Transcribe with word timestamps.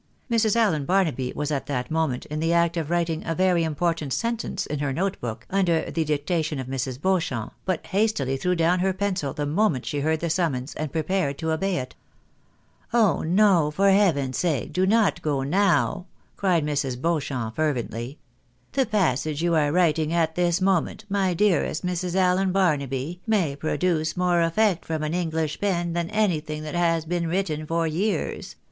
ilrs. 0.31 0.55
Allen 0.55 0.83
Barnaby 0.83 1.31
was 1.35 1.51
at 1.51 1.67
that 1.67 1.91
moment 1.91 2.25
in 2.25 2.39
the 2.39 2.51
act 2.53 2.75
of 2.75 2.89
writing 2.89 3.21
a 3.23 3.35
very 3.35 3.63
important 3.63 4.11
sentence 4.13 4.65
in 4.65 4.79
her 4.79 4.91
note 4.91 5.19
book, 5.21 5.45
under 5.51 5.91
the 5.91 6.03
dictation 6.03 6.57
of 6.57 6.65
Mrs. 6.65 6.99
Beauchamp, 6.99 7.53
but 7.65 7.85
hastily 7.85 8.35
threw 8.35 8.55
down 8.55 8.79
her 8.79 8.93
pencil 8.93 9.31
the 9.31 9.45
moment 9.45 9.85
she 9.85 9.99
heard 9.99 10.19
the 10.19 10.27
summons, 10.31 10.73
and 10.73 10.91
prepared 10.91 11.37
to 11.37 11.51
obey 11.51 11.77
it." 11.77 11.93
Oh 12.93 13.21
no! 13.21 13.69
for 13.69 13.91
Heaven's 13.91 14.39
sake, 14.39 14.73
do 14.73 14.87
not 14.87 15.21
go 15.21 15.43
now," 15.43 16.07
cried 16.35 16.65
]Mrs. 16.65 16.99
Beau 16.99 17.19
champ 17.19 17.55
fervently." 17.55 18.17
The 18.73 18.87
passage 18.87 19.43
you 19.43 19.53
are 19.53 19.71
writing 19.71 20.11
at 20.11 20.33
this 20.33 20.59
moment, 20.61 21.05
my 21.09 21.35
dearest 21.35 21.85
Mrs. 21.85 22.15
Allen 22.15 22.51
Barnaby, 22.51 23.21
may 23.27 23.55
produce 23.55 24.17
more 24.17 24.41
effect 24.41 24.83
from 24.83 25.03
an 25.03 25.13
English 25.13 25.59
pen 25.61 25.93
than 25.93 26.09
anything 26.09 26.63
that 26.63 26.73
has 26.73 27.05
been 27.05 27.27
written 27.27 27.67
for 27.67 27.85
years. 27.85 28.55